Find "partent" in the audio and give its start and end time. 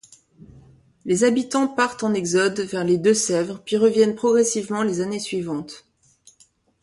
1.67-2.01